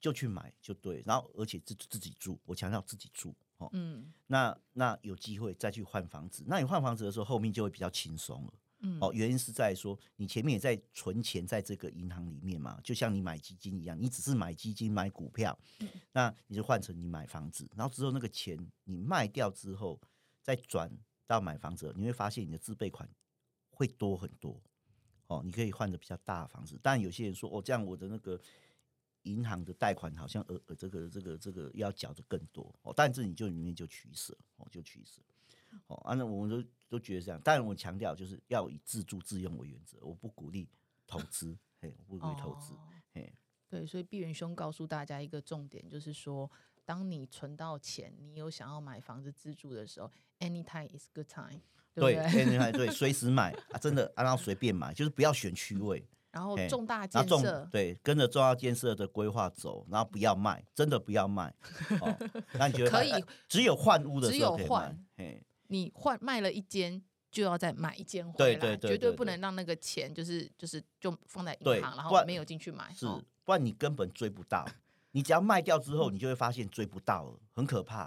[0.00, 1.02] 就去买就对。
[1.06, 3.68] 然后而且自自己住，我强调自己住哦。
[3.72, 8.52] 嗯，那那有机会再去换房子，那你换房子的时候后面就会比较轻松了。
[9.00, 15.58] 哦，原因是在说你前面也在存钱在这个银行里面嘛，就像你买基金一样，你只是买基金买股票，
[16.12, 20.00] 那你就换成你买房子，然后之后那个钱你卖掉之后
[20.42, 20.90] 再转
[21.26, 23.08] 到买房子，你会发现你的自备款
[23.70, 24.62] 会多很多。
[25.28, 28.40] 哦，你可以换的比较大的房子，但有些人说哦，这样我的那个
[29.22, 35.20] 银行的贷款好像呃呃这个这个这个要缴的更多哦，但是你就里面就取舍哦，就取舍。
[35.88, 37.40] 哦，啊，那我们就都觉得这样。
[37.40, 40.68] 当然，我强调就是要以自助自用为原则，我不鼓励
[41.06, 42.78] 投资，嘿，我不鼓励投资，哦
[43.12, 43.32] 嘿，
[43.68, 46.50] 对，所以毕元兄告诉大家一个重点，就是说，
[46.84, 51.60] 当你存到钱，你有想要买房子自住的时候，anytime is good time，
[51.94, 52.90] 对对，不对？
[52.90, 61.52] 随时买 啊，真的，啊然后随便买，就是不要选区位，然后重大建设，对，跟着重要建设的规划走，然后不要卖，真的不要卖。
[62.00, 62.16] 哦，
[62.58, 67.02] 那你觉得可以呃只有换屋的只时候可以有换卖，嘿，你换卖了一间。
[67.28, 72.90] 就要再买一间回来，对对对绝对不能让那个钱就是就是就放在银行，然后没有进去买。
[72.94, 74.66] 是哦，不然你根本追不到。
[75.10, 78.06] 你只要卖掉之后，你就会发现追不到了，很可怕，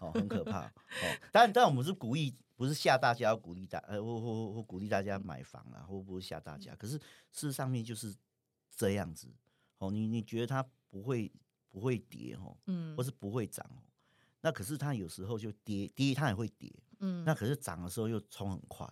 [0.00, 0.66] 哦，很可怕。
[0.66, 0.72] 哦，
[1.32, 6.72] 当然，但我们是鼓励，不是吓大家要鼓励大，呃，或或或或鼓励大家买房啊，或不是吓大家。
[6.76, 7.00] 可是事
[7.32, 8.14] 实上面就是
[8.76, 9.26] 这样子。
[9.78, 11.32] 哦，你你觉得它不会
[11.68, 13.82] 不会跌哦，嗯或是不会涨哦，
[14.42, 16.72] 那可是它有时候就跌跌，它也会跌。
[17.00, 18.86] 嗯，那可是涨的时候又冲很快，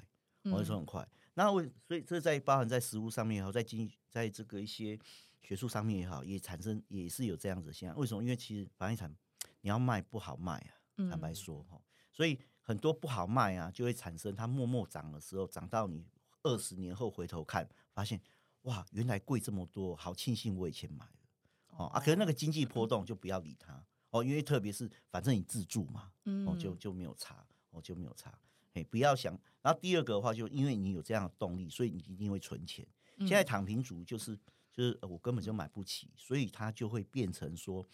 [0.44, 1.09] 我会嗯冲很快。
[1.35, 4.99] 那我所以这在包含在实物上面也好，在经在这个一些
[5.40, 7.97] 学术上面也好，也产生也是有这样子的现象。
[7.97, 8.23] 为什么？
[8.23, 9.14] 因为其实房地产
[9.61, 10.75] 你要卖不好卖啊，
[11.09, 11.81] 坦白嗯说哈，
[12.12, 16.05] 所以很多不好卖啊，就会产生它默默涨的时候，涨到你
[16.42, 18.21] 二十年后回头看，发现
[18.62, 22.01] 哇，原来贵这么多，好庆幸我以前买了哦啊。
[22.01, 26.11] 可是那个经济波动就不要理它哦，因为特别是反正你自住嘛，
[26.47, 27.47] 哦，就嗯就没有差，
[27.79, 28.37] 哦就没有差。
[28.75, 29.33] 哎，不要想。
[29.62, 32.87] 然后第二个的话，就因为你有这样的动力，所以你一定会存钱。
[33.17, 34.38] 嗯现在躺平族就是
[34.73, 37.85] 就是呃我根本就买不起，所以他就会变成说，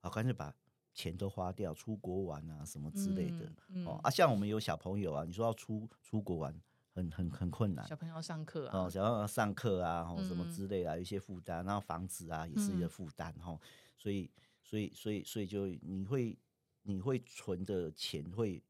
[0.00, 0.54] 啊，干脆把
[0.94, 3.44] 钱都花掉，出国玩啊什么之类的。
[3.44, 6.58] 嗯嗯哦啊，像我们有小朋友啊，你说要出出国玩，
[6.94, 7.94] 很很很困难小。
[7.94, 13.60] 朋友要上课啊哦，，想要上课啊，哦什么嗯之类的啊，有一些负担，然后房子啊也是一个嗯负担哈，
[13.98, 14.30] 所以
[14.62, 16.38] 所以所以所以就你会
[16.84, 18.62] 你会存的钱会。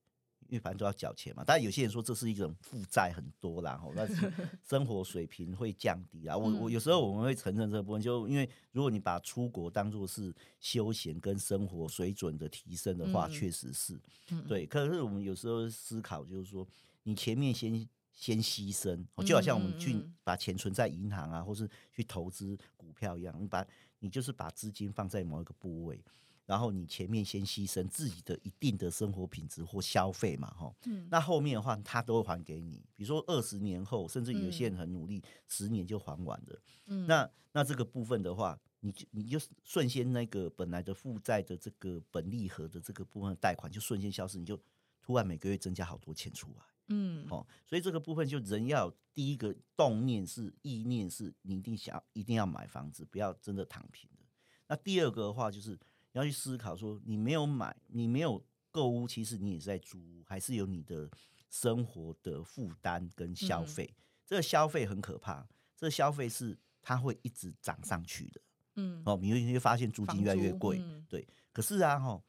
[0.49, 6.37] 因为反正都要缴钱嘛，但有些人说这是一种负债很多啦，吼，但是 生活水平会降低啊。
[6.37, 13.99] 我我嗯有时候我们会承认这个部分，就因为如果你把出国当做是休闲跟生活水准的提升的话，嗯确实是
[14.31, 14.67] 嗯，对。
[14.67, 16.67] 可是我们有时候思考就是说，
[17.03, 23.67] 你前面先先牺牲，哦就好像我们去把钱存在银行啊，或是去投资股票一样，你把
[23.99, 26.01] 你就是把资金放在某一个部位，
[26.47, 32.85] 然后你前面先牺牲自己的一定的生活品质或消费嘛，哈，嗯那后面的话他都会还给你。
[32.95, 36.63] 比如说二十年后，甚至有些人嗯很努力，十年就还完了。
[36.87, 44.61] 嗯那那这个部分的话，你就你就瞬间那个本来的负债的这个本利和的这个部分的贷款就瞬间消失，你就
[45.01, 46.65] 突然每个月增加好多钱出来。
[46.89, 54.27] 嗯哦，所以这个部分就人要第一个动念是意念是，你一定想要一定要买房子，不要真的躺平的。
[54.69, 55.79] 那第二个的话就是你
[56.15, 61.09] 要去思考说，你没有买，你没有购物，其实你也是在租屋，还是有你的
[61.51, 63.95] 生活的负担跟消嗯费。
[64.25, 65.47] 这个消费很可怕，
[65.77, 68.41] 这个消费是它会一直涨上去的。
[68.77, 71.27] 嗯哦，你会发现租金越来越租贵，嗯对。
[71.53, 72.23] 可是啊，哈，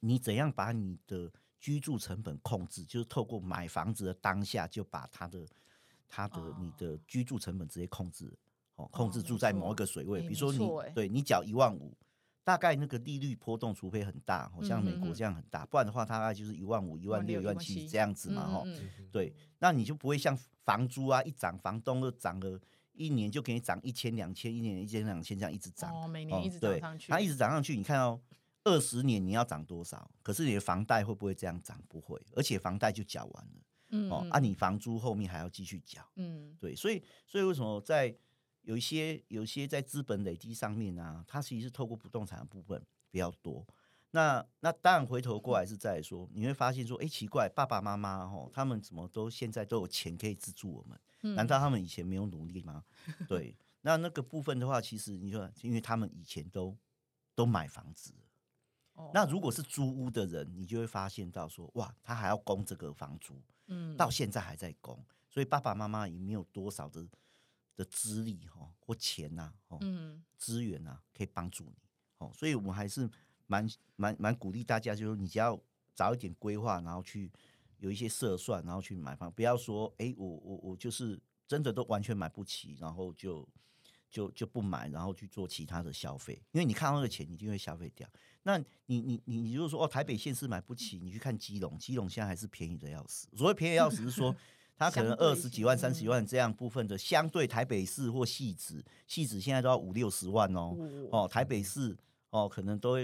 [0.00, 2.84] 你怎样把你的居住成本控制？
[2.84, 5.46] 就是透过买房子的当下，就把它的
[6.08, 8.32] 它的、你的居住成本直接控制，
[8.74, 10.20] 哦，控制住在某一个水位。
[10.22, 11.96] 比如说你对你缴一万五，
[12.44, 18.64] 大概那个利率波动，除非很大，好像美国这样很大，不然的话，大概就是一万五、一万六、一万七这样子嘛，哈、
[19.10, 22.60] 对，那你就不会像房租啊，一涨，房东都涨了
[22.94, 25.94] 一年就给你涨一千、两千，一年一千、两千这样一直涨。
[25.94, 28.20] 哦，每年一直对涨上去，它一直涨上去，你看哦
[28.64, 30.10] 二十年你要涨多少？
[30.22, 31.80] 可是你的房贷会不会这样涨？
[31.88, 36.02] 不会，而且房贷就缴完了、嗯哦，啊，你房租后面还要继续缴。
[36.16, 38.14] 嗯对，所以所以为什么在
[38.62, 43.66] 有一些有一些在资本累积上面啊，它其实是透过不动产的部分比较多。
[44.14, 50.98] 那那当然回头过来是在说，你会发现说，哎、奇怪，爸爸妈妈哦，他们怎么都现在都有钱可以资助我们？
[51.22, 52.84] 嗯难道他们以前没有努力吗？
[53.26, 56.76] 对， 那那个部分的话，其实你说，因为他们以前都
[57.34, 58.12] 都买房子，
[58.92, 67.06] 哦那如果是租屋的人，你就会发现到说，哇，他还要供这个房租，嗯到现在还在供，所以爸爸妈妈也没有多少的
[67.76, 71.76] 的资历哈或钱呐、哦嗯资源呐可以帮助你
[72.18, 73.08] 哦，所以我们还是
[73.46, 75.58] 蛮蛮蛮鼓励大家，就是你只要
[75.94, 77.30] 早一点规划，然后去
[77.78, 83.48] 有一些设算，然后去买房，不要说哎、我我我就是真的都完全买不起，然后就
[84.10, 88.08] 就就不买，然后去做其他的消费，因为你看到那个钱，你一定会消费掉。
[88.42, 93.28] 那你你你你如果说哦，台北县市买不起，你去看基隆，基隆现在还是便宜的要死。
[93.36, 94.34] 所谓便宜要死是说。
[94.76, 100.76] 它可能二十几万、三十几万这样部分的，相对台北市或戏子，戏子现在都要五六十万哦。
[100.76, 101.96] 哦哦，台北市
[102.30, 102.96] 哦，可能都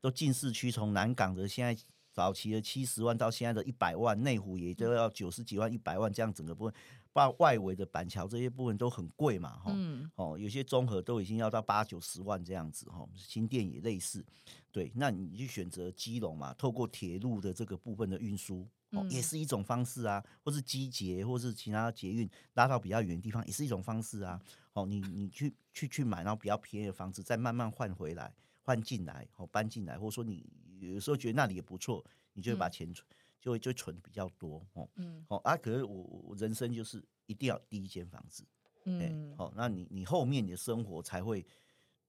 [0.00, 1.76] 都进市区，从南港的现在
[2.12, 6.74] 早期的七十万到现在的一百万，内湖也都要九十几万、一百万这样整个部分，
[7.12, 14.24] 包括外围的板桥这些部分都很贵嘛，哈、嗯哦，有些综合都已经要到八九十万这样子哈，新店也类似，
[14.70, 18.68] 对，那你去选择基隆嘛，透过铁路的这个部分的运输。
[18.94, 24.40] 哦，也嗯是一种方式啊，或是机捷，或是其他捷运拉到比较远的地方，也是一种方式啊。
[24.72, 30.44] 哦，你你去去去买，然后比较便宜的房子，再慢慢换回来，换进来，哦，搬进来，或者说你
[30.80, 33.06] 有时候觉得那里也不错，你就会把嗯钱存，
[33.40, 34.88] 就会就存比较多哦。
[34.96, 38.42] 嗯哦啊，可是我我人生就是一定要第一间房子，
[38.84, 41.46] 哎、嗯，好、那你你后面你的生活才会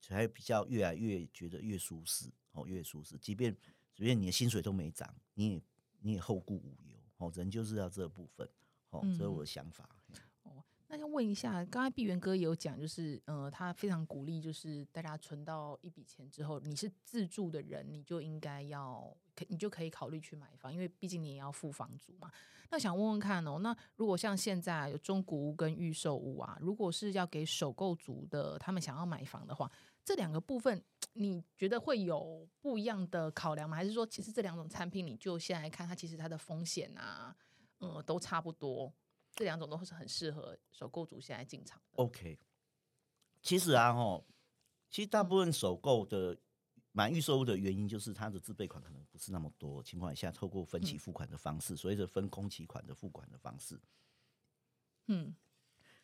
[0.02, 3.16] 才会比较越来越觉得越舒适，哦，越舒适。
[3.20, 3.56] 即便
[3.94, 5.62] 即便你的薪水都没涨，你也
[6.00, 8.48] 你也后顾无忧，哦，人就是要这部分，
[8.92, 9.90] 哦，这是我的想法
[10.44, 10.64] 哦。
[10.88, 22.32] 那要问一下，刚才碧源哥也有讲，就是呃，他非常鼓励，就是大家存到一笔钱之后，你是自住的人，你就应该要，可你就可以考虑去买房，因为毕竟你也要付房租嘛。
[22.70, 29.72] 那想问问看哦，那如果像现在有中古屋跟预售屋啊，如果是要给首购族的，他们想要买房的话，
[30.04, 30.84] 这两个部分
[31.18, 33.78] 你觉得会有不一样的考量吗？
[33.78, 37.34] 还是说，其实这两种产品，你就先来看它，其实它的风险啊，
[37.78, 38.94] 呃，都差不多。
[39.34, 42.04] 这两种都是很适合首购族现在进场的。
[42.04, 42.38] OK，
[43.42, 44.22] 其实啊，哈，
[44.90, 46.38] 其实大部分首购的
[46.92, 53.80] 买预售屋的原因，就是它的自备款可能不是那么多情况下，透过分期付款的方式，所谓的分工期款的付款的方式。
[55.08, 55.34] 嗯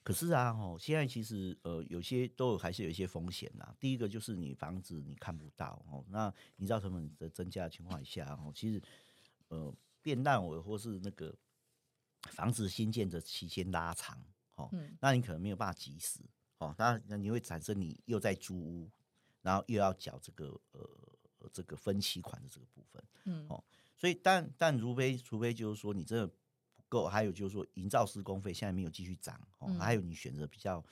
[0.04, 3.76] 可是啊，哦，现在其实呃，有些都有还是有一些风险啦。
[3.80, 8.82] 第一个就是你房子你看不到哦，那营造成本的增加的情况下哦，其实
[9.50, 11.36] 呃变烂尾或是那个
[12.22, 14.20] 房子新建的期间拉长
[14.56, 16.20] 哦，嗯那你可能没有办法及时
[16.58, 18.90] 哦，那那你会产生你又在租屋，
[19.42, 23.04] 然后又要缴这个呃这个分期款的这个部分。
[23.26, 23.64] 嗯哦
[23.98, 26.34] 所以但但除非除非就是说你真的
[26.92, 30.84] 不够，还有就是说营造施工费现在没有继续涨哦，嗯还有你选择比较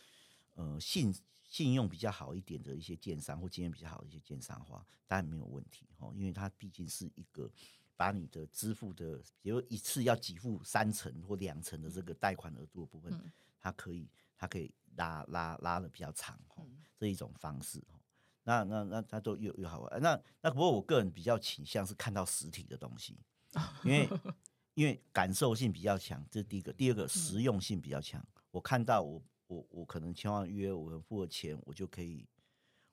[0.55, 7.51] 呃信信用比较好一点的一些建商或经验比较好的一些建商的话，当然没有问题哦，因为它毕竟是一个
[7.97, 14.07] 把你的支付的，比如一次要给付三成或两成的这个贷款额度的部分，嗯它可以
[14.38, 17.99] 它可以拉拉拉的比较长哦，嗯这一种方式哦。
[18.43, 20.01] 那那那它都有有好玩。
[20.01, 23.19] 那那不过我个人比较倾向是看到实体的东西，
[23.83, 24.09] 因为
[24.73, 26.71] 因为感受性比较强，这是第一个。
[26.73, 28.25] 第二个实用性比较强。
[28.51, 32.27] 我看到我我我可能千万约我付了钱，我就可以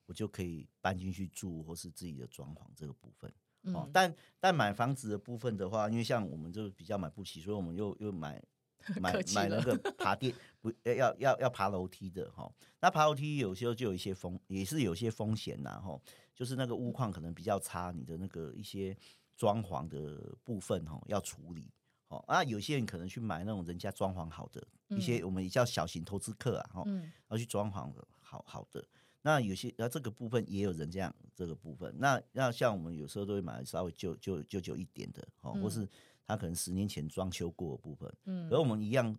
[0.05, 3.29] 我就可以搬进去住，或是自己的装潢这个部分。
[3.73, 8.41] 哦嗯，但但买房子的部分的话，因为像我们就比较买不起，所以我们又又买
[9.01, 12.49] 买买那了个爬电不要要要要爬楼梯的哈。
[12.79, 15.99] 那爬楼梯有时候就有一些风，也是有些风险呐哈，
[16.33, 18.95] 就是那个屋况可能比较差，你的那个一些
[19.37, 21.71] 装潢的部分哦要处理。
[22.09, 28.81] 哦，啊，有些人可能去买那种人家装潢好的、一些，我们也叫小型投资客啊，哈、嗯然后去装潢的好好的。
[29.21, 31.93] 那有些，那这个部分也有人这样这个部分。
[31.99, 35.89] 那那像我们有时候都会买稍微旧旧旧旧一点的，哦，或嗯是
[36.25, 38.09] 他可能十年前装修过的部分。
[38.23, 39.13] 嗯而我们一样，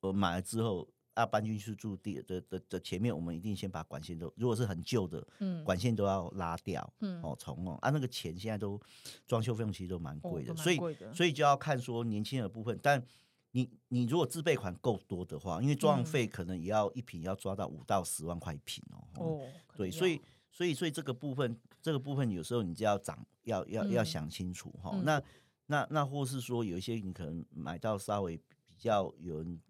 [0.00, 5.62] 呃，买了之后要搬进去住地的的的前面，我们一定先把管线都，如果是很旧的，嗯。
[5.64, 7.76] 管线都要拉掉，嗯哦，重弄。
[7.76, 8.80] 啊，那个钱现在都
[9.26, 10.78] 装修费用其实都蛮哦贵的，所以
[11.14, 13.02] 所以就要看说年轻人的部分，但
[13.50, 16.04] 你你如果自备款够多的话，因为装潢嗯。
[16.06, 20.20] 费可能也要一平要抓到五到十万块一平哦，哦对，所以
[20.50, 24.06] 所以所以这个部分，这个部分有时候你就要涨要要要嗯。
[24.06, 25.04] 想清楚哈、嗯。
[25.04, 25.22] 那
[25.66, 29.60] 那那或是说有一些你可能买到稍微比较有人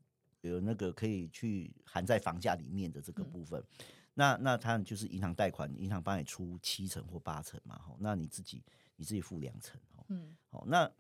[0.50, 3.30] 有那个可以去含在房价里面的这个嗯。
[3.30, 3.64] 部分，
[4.14, 8.62] 那那他就是银行贷款，银行帮你出七成或八成嘛，吼，那你自己
[8.96, 10.36] 你自己付两成吼，嗯。
[10.50, 10.90] 哦，那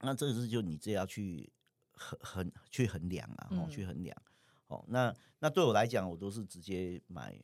[0.00, 1.52] 那这个是就你自己要去
[1.92, 4.16] 衡衡去衡量啊，去衡量。
[4.68, 7.40] 哦，那那对我来讲，我都是直接买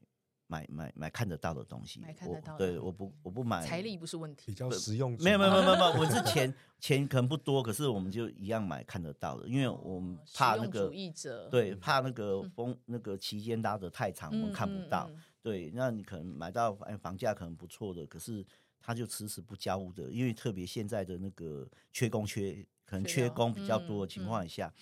[0.52, 2.00] 买买买看得到的东西。
[2.00, 4.58] 买看我得到的对，我不我不买财力不是问题比题。
[4.58, 5.16] 较实用。
[5.20, 10.18] 没有没有没有没有，我是 钱钱可能不多，可是我们就一样买看得到的，因为我们
[10.58, 15.06] 那个主义者对怕那个风那个期间拉得太长，我们看不到。
[15.10, 18.46] 嗯嗯对，那你可能买到哎房价可能不错的，可是
[18.80, 24.72] 他就迟迟不交屋的，因为特别现在的那个缺工缺，可能缺工比较多的嗯情况下，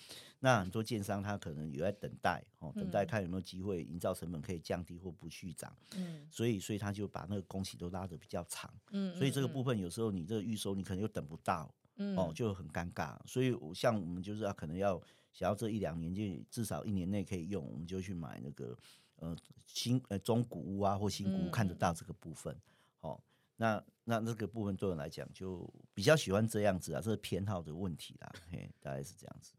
[0.43, 13.15] 那很多建商他可能有在等待哦，等待嗯看有没有机会营造成本可以降低或不续涨，嗯所以所以他就把那个工期都拉得比较长，嗯，所以这个嗯部分有时候你这个预收你可能又等不到，嗯哦，就很尴尬。
[13.27, 14.99] 所以我像我们就是要可能要
[15.31, 18.75] 想要这一两年就至少一年内可以用，我们就去买那个
[19.17, 19.37] 呃
[19.67, 22.59] 新呃中古屋啊或新古屋看得到这个部分。
[23.01, 23.21] 哦，
[23.57, 29.53] 那那那个部分对我来讲就比较喜欢这样子啊，这是偏好的问题啦，嘿，大概是这样子。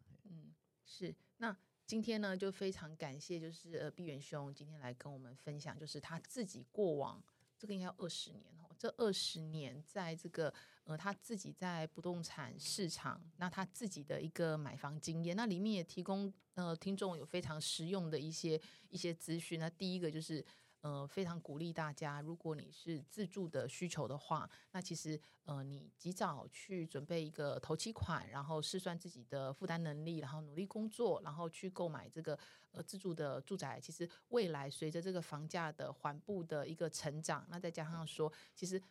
[0.92, 1.14] 是。
[1.38, 7.22] 那今天呢，就非常感谢，就是呃，毕元兄今天来跟我们分享，就是他自己过往
[7.58, 10.52] 这个应该要二十年哦，这二十年在这个
[10.84, 19.58] 呃他自己在不动产市场，那他自己的一个买房经验，那里面也提供呃听众有非常实用的一些一些资讯。
[19.58, 20.44] 那第一个就是。
[20.82, 32.36] 呃，非常鼓励大家，如果你是自住的需求的话，那其实呃，你及早去准备一个头期款，然后试算自己的负担能力，然后努力工作，然后去购买这个
[32.72, 33.78] 呃自住的住宅。
[33.80, 38.82] 其实未来随着这个房价的缓步的一个成长，那再加上说，其实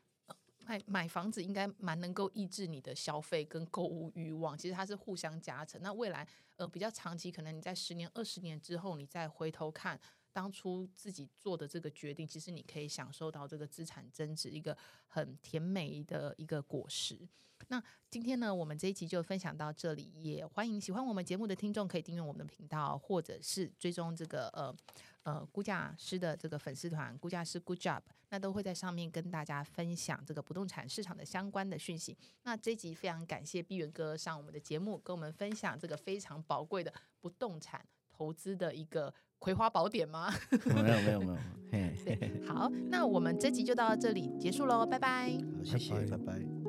[0.60, 4.58] 买买房子应该蛮能够抑制你的消费跟购物欲望。
[4.58, 5.82] 其实它是互相加成。
[5.82, 6.26] 那未来
[6.56, 10.00] 呃比较长期，可能你在十年、二十年之后，你再回头看。
[10.34, 14.77] 当初自己做的这个决定，其实你可以享受到这个资产增值一个
[15.07, 17.27] 很甜美的一个果实。
[17.67, 24.75] 那今天呢，我们这一集就分享到这里，也欢迎喜欢我们节目的听众可以订阅我们的频道，或者是追踪这个呃
[25.23, 32.17] 呃估价师的这个粉丝团，估价师 Good Job，那都会在上面跟大家分享这个不动产市场的相关的讯息。
[32.41, 39.13] 那这一集非常感谢碧源哥上我们的节目，跟我们分享这个非常宝贵的不动产投资的一个。
[39.42, 40.32] 葵花宝典吗？
[40.66, 41.38] 没有没有没有。
[42.46, 45.32] 好，那我们这集就到这里结束喽，拜拜。
[45.58, 46.61] 好，谢谢，拜拜。